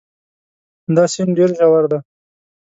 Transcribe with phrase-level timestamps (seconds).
[0.95, 1.99] دا سیند ډېر ژور دی.